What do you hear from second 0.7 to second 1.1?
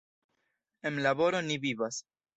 En